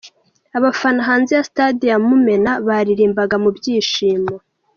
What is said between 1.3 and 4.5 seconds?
ya Stade ya Mumena baririmbaga mu byishimo.